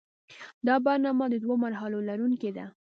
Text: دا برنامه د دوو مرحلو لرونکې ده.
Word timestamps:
دا 0.67 0.75
برنامه 0.85 1.25
د 1.29 1.35
دوو 1.43 1.55
مرحلو 1.65 1.99
لرونکې 2.09 2.51
ده. 2.57 2.65